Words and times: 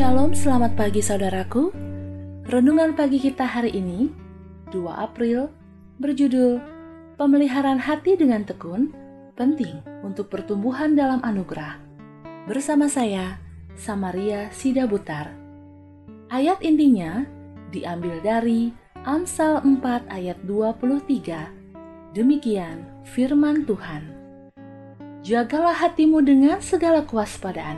Shalom, 0.00 0.32
selamat 0.32 0.80
pagi 0.80 1.04
saudaraku. 1.04 1.76
Renungan 2.48 2.96
pagi 2.96 3.20
kita 3.20 3.44
hari 3.44 3.76
ini, 3.76 4.08
2 4.72 4.80
April, 4.96 5.52
berjudul 6.00 6.56
Pemeliharaan 7.20 7.76
Hati 7.76 8.16
dengan 8.16 8.40
Tekun 8.48 8.96
Penting 9.36 9.84
untuk 10.00 10.32
Pertumbuhan 10.32 10.96
dalam 10.96 11.20
Anugerah. 11.20 11.76
Bersama 12.48 12.88
saya, 12.88 13.44
Samaria 13.76 14.48
Sida 14.56 14.88
Butar. 14.88 15.36
Ayat 16.32 16.64
intinya 16.64 17.28
diambil 17.68 18.24
dari 18.24 18.72
Amsal 19.04 19.60
4 19.60 19.84
ayat 20.08 20.40
23. 20.48 22.16
Demikian 22.16 23.04
firman 23.04 23.68
Tuhan. 23.68 24.08
Jagalah 25.20 25.76
hatimu 25.76 26.24
dengan 26.24 26.56
segala 26.64 27.04
kewaspadaan, 27.04 27.76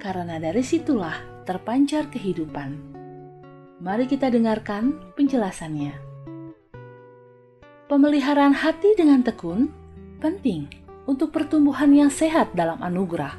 karena 0.00 0.40
dari 0.40 0.64
situlah 0.64 1.36
terpancar 1.48 2.12
kehidupan. 2.12 2.76
Mari 3.80 4.04
kita 4.04 4.28
dengarkan 4.28 5.00
penjelasannya. 5.16 5.96
Pemeliharaan 7.88 8.52
hati 8.52 8.92
dengan 8.92 9.24
tekun 9.24 9.72
penting 10.20 10.68
untuk 11.08 11.32
pertumbuhan 11.32 11.88
yang 11.96 12.12
sehat 12.12 12.52
dalam 12.52 12.76
anugerah. 12.84 13.32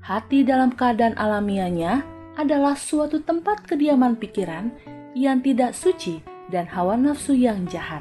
Hati 0.00 0.40
dalam 0.40 0.72
keadaan 0.72 1.20
alamiahnya 1.20 2.00
adalah 2.40 2.72
suatu 2.80 3.20
tempat 3.20 3.60
kediaman 3.68 4.16
pikiran 4.16 4.72
yang 5.12 5.44
tidak 5.44 5.76
suci 5.76 6.24
dan 6.48 6.64
hawa 6.64 6.96
nafsu 6.96 7.36
yang 7.36 7.68
jahat. 7.68 8.00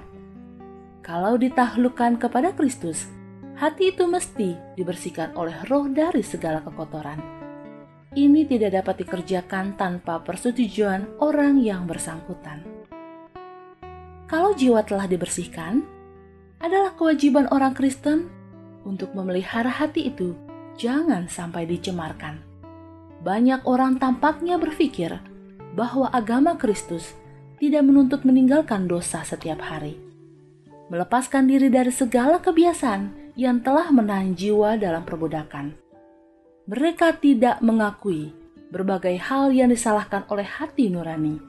Kalau 1.04 1.36
ditaklukkan 1.36 2.16
kepada 2.16 2.56
Kristus, 2.56 3.12
hati 3.60 3.92
itu 3.92 4.08
mesti 4.08 4.56
dibersihkan 4.80 5.36
oleh 5.36 5.68
roh 5.68 5.92
dari 5.92 6.24
segala 6.24 6.64
kekotoran. 6.64 7.37
Ini 8.18 8.50
tidak 8.50 8.82
dapat 8.82 9.06
dikerjakan 9.06 9.78
tanpa 9.78 10.18
persetujuan 10.26 11.22
orang 11.22 11.62
yang 11.62 11.86
bersangkutan. 11.86 12.66
Kalau 14.26 14.58
jiwa 14.58 14.82
telah 14.82 15.06
dibersihkan, 15.06 15.86
adalah 16.58 16.98
kewajiban 16.98 17.46
orang 17.54 17.78
Kristen 17.78 18.26
untuk 18.90 19.14
memelihara 19.14 19.70
hati 19.70 20.10
itu 20.10 20.34
jangan 20.82 21.30
sampai 21.30 21.70
dicemarkan. 21.70 22.42
Banyak 23.22 23.70
orang 23.70 24.02
tampaknya 24.02 24.58
berpikir 24.58 25.14
bahwa 25.78 26.10
agama 26.10 26.58
Kristus 26.58 27.14
tidak 27.62 27.86
menuntut 27.86 28.26
meninggalkan 28.26 28.90
dosa 28.90 29.22
setiap 29.22 29.62
hari. 29.62 30.02
Melepaskan 30.90 31.46
diri 31.46 31.70
dari 31.70 31.94
segala 31.94 32.42
kebiasaan 32.42 33.38
yang 33.38 33.62
telah 33.62 33.94
menahan 33.94 34.34
jiwa 34.34 34.74
dalam 34.82 35.06
perbudakan. 35.06 35.87
Mereka 36.68 37.24
tidak 37.24 37.64
mengakui 37.64 38.36
berbagai 38.68 39.16
hal 39.24 39.56
yang 39.56 39.72
disalahkan 39.72 40.28
oleh 40.28 40.44
hati 40.44 40.92
nurani, 40.92 41.40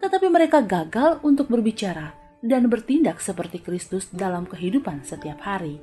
tetapi 0.00 0.32
mereka 0.32 0.64
gagal 0.64 1.20
untuk 1.20 1.52
berbicara 1.52 2.16
dan 2.40 2.72
bertindak 2.72 3.20
seperti 3.20 3.60
Kristus 3.60 4.08
dalam 4.08 4.48
kehidupan 4.48 5.04
setiap 5.04 5.44
hari. 5.44 5.76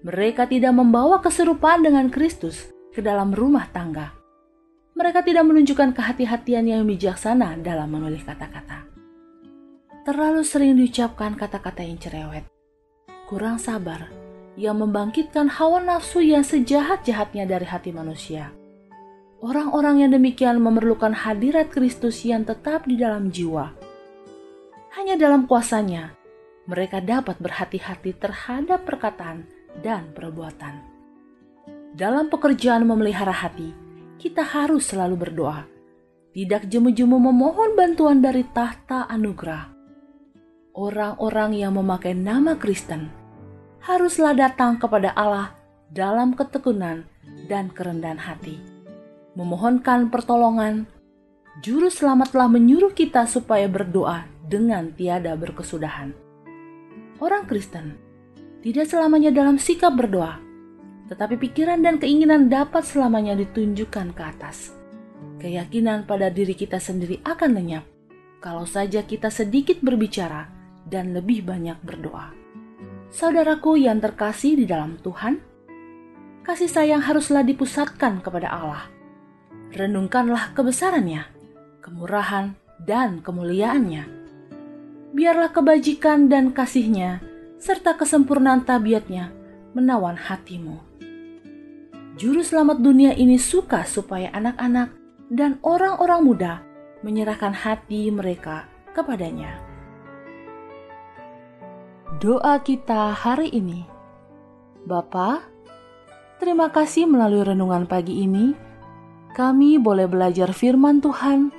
Mereka 0.00 0.48
tidak 0.48 0.72
membawa 0.72 1.20
keserupaan 1.20 1.84
dengan 1.84 2.08
Kristus 2.08 2.64
ke 2.96 3.04
dalam 3.04 3.36
rumah 3.36 3.68
tangga. 3.68 4.16
Mereka 4.96 5.20
tidak 5.28 5.44
menunjukkan 5.44 5.92
kehati-hatian 5.92 6.72
yang 6.72 6.88
bijaksana 6.88 7.60
dalam 7.60 7.92
menulis 7.92 8.24
kata-kata. 8.24 8.88
Terlalu 10.08 10.40
sering 10.48 10.80
diucapkan 10.80 11.36
kata-kata 11.36 11.84
yang 11.84 12.00
cerewet, 12.00 12.48
kurang 13.28 13.60
sabar, 13.60 14.08
yang 14.56 14.80
membangkitkan 14.80 15.52
hawa 15.52 15.84
nafsu 15.84 16.24
yang 16.24 16.40
sejahat-jahatnya 16.40 17.44
dari 17.44 17.68
hati 17.68 17.92
manusia. 17.92 18.50
Orang-orang 19.44 20.00
yang 20.00 20.10
demikian 20.16 20.64
memerlukan 20.64 21.12
hadirat 21.12 21.68
Kristus 21.68 22.24
yang 22.24 22.48
tetap 22.48 22.88
di 22.88 22.96
dalam 22.96 23.28
jiwa. 23.28 23.76
Hanya 24.96 25.20
dalam 25.20 25.44
kuasanya, 25.44 26.16
mereka 26.64 27.04
dapat 27.04 27.36
berhati-hati 27.36 28.16
terhadap 28.16 28.88
perkataan 28.88 29.44
dan 29.84 30.08
perbuatan. 30.16 30.80
Dalam 31.92 32.32
pekerjaan 32.32 32.88
memelihara 32.88 33.32
hati, 33.32 33.76
kita 34.16 34.40
harus 34.40 34.88
selalu 34.88 35.20
berdoa, 35.20 35.68
tidak 36.32 36.64
jemu-jemu 36.64 37.28
memohon 37.28 37.76
bantuan 37.76 38.24
dari 38.24 38.40
tahta 38.56 39.04
anugerah. 39.04 39.68
Orang-orang 40.72 41.60
yang 41.60 41.76
memakai 41.76 42.16
nama 42.16 42.56
Kristen 42.56 43.25
haruslah 43.86 44.34
datang 44.34 44.82
kepada 44.82 45.14
Allah 45.14 45.54
dalam 45.94 46.34
ketekunan 46.34 47.06
dan 47.46 47.70
kerendahan 47.70 48.18
hati, 48.18 48.58
memohonkan 49.38 50.10
pertolongan. 50.10 50.90
Juru 51.62 51.88
selamat 51.88 52.34
telah 52.34 52.50
menyuruh 52.50 52.92
kita 52.92 53.30
supaya 53.30 53.70
berdoa 53.70 54.26
dengan 54.42 54.90
tiada 54.92 55.38
berkesudahan. 55.38 56.12
Orang 57.22 57.46
Kristen 57.46 57.96
tidak 58.60 58.90
selamanya 58.90 59.30
dalam 59.30 59.56
sikap 59.56 59.94
berdoa, 59.94 60.36
tetapi 61.06 61.38
pikiran 61.38 61.78
dan 61.78 62.02
keinginan 62.02 62.50
dapat 62.50 62.82
selamanya 62.82 63.38
ditunjukkan 63.38 64.12
ke 64.12 64.22
atas. 64.26 64.74
Keyakinan 65.38 66.10
pada 66.10 66.26
diri 66.28 66.58
kita 66.58 66.82
sendiri 66.82 67.22
akan 67.22 67.54
lenyap 67.54 67.86
kalau 68.42 68.66
saja 68.66 69.06
kita 69.06 69.30
sedikit 69.30 69.78
berbicara 69.78 70.50
dan 70.84 71.14
lebih 71.14 71.46
banyak 71.46 71.78
berdoa. 71.86 72.45
Saudaraku 73.10 73.78
yang 73.78 74.02
terkasih 74.02 74.58
di 74.58 74.64
dalam 74.66 74.98
Tuhan, 74.98 75.38
kasih 76.42 76.70
sayang 76.70 77.02
haruslah 77.02 77.46
dipusatkan 77.46 78.22
kepada 78.22 78.50
Allah. 78.50 78.82
Renungkanlah 79.74 80.54
kebesarannya, 80.54 81.26
kemurahan, 81.82 82.54
dan 82.82 83.22
kemuliaannya. 83.22 84.04
Biarlah 85.14 85.50
kebajikan 85.50 86.28
dan 86.30 86.50
kasihnya, 86.50 87.22
serta 87.56 87.96
kesempurnaan 87.96 88.62
tabiatnya 88.68 89.32
menawan 89.72 90.16
hatimu. 90.16 90.78
Juru 92.16 92.40
selamat 92.40 92.80
dunia 92.80 93.12
ini 93.12 93.36
suka 93.36 93.84
supaya 93.84 94.32
anak-anak 94.32 94.88
dan 95.28 95.60
orang-orang 95.60 96.20
muda 96.24 96.52
menyerahkan 97.04 97.52
hati 97.52 98.08
mereka 98.08 98.64
kepadanya. 98.96 99.65
Doa 102.26 102.58
kita 102.58 103.14
hari 103.14 103.54
ini. 103.54 103.86
Bapa, 104.82 105.46
terima 106.42 106.74
kasih 106.74 107.06
melalui 107.06 107.46
renungan 107.46 107.86
pagi 107.86 108.26
ini 108.26 108.50
kami 109.30 109.78
boleh 109.78 110.10
belajar 110.10 110.50
firman 110.50 110.98
Tuhan 110.98 111.54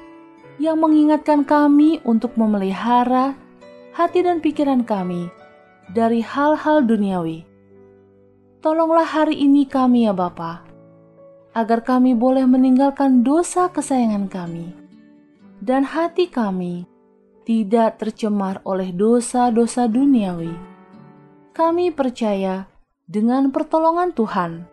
yang 0.59 0.83
mengingatkan 0.83 1.47
kami 1.47 2.03
untuk 2.03 2.35
memelihara 2.35 3.39
hati 3.95 4.27
dan 4.27 4.43
pikiran 4.43 4.83
kami 4.83 5.31
dari 5.95 6.19
hal-hal 6.19 6.83
duniawi 6.83 7.47
Tolonglah 8.59 9.07
hari 9.07 9.39
ini 9.39 9.71
kami 9.71 10.03
ya 10.03 10.11
Bapa, 10.11 10.67
agar 11.55 11.79
kami 11.79 12.11
boleh 12.11 12.43
meninggalkan 12.43 13.23
dosa 13.23 13.71
kesayangan 13.71 14.27
kami, 14.27 14.75
dan 15.63 15.87
hati 15.87 16.27
kami 16.27 16.83
tidak 17.47 18.03
tercemar 18.03 18.59
oleh 18.67 18.91
dosa-dosa 18.91 19.87
duniawi. 19.87 20.51
Kami 21.55 21.95
percaya 21.95 22.67
dengan 23.07 23.55
pertolongan 23.55 24.11
Tuhan, 24.11 24.67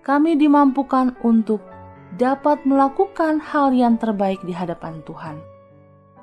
kami 0.00 0.40
dimampukan 0.40 1.12
untuk 1.20 1.60
dapat 2.16 2.64
melakukan 2.64 3.36
hal 3.44 3.76
yang 3.76 4.00
terbaik 4.00 4.40
di 4.48 4.56
hadapan 4.56 5.04
Tuhan. 5.04 5.36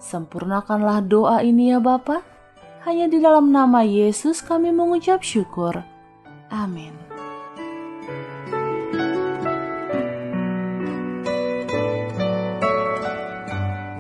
Sempurnakanlah 0.01 1.05
doa 1.05 1.45
ini 1.45 1.69
ya 1.69 1.77
Bapa. 1.77 2.25
Hanya 2.89 3.07
di 3.07 3.21
dalam 3.21 3.53
nama 3.53 3.85
Yesus 3.85 4.41
kami 4.41 4.73
mengucap 4.73 5.21
syukur. 5.21 5.77
Amin. 6.49 7.02